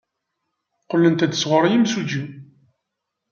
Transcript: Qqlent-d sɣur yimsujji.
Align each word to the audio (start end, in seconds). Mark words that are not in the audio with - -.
Qqlent-d 0.83 1.33
sɣur 1.37 1.63
yimsujji. 1.67 2.23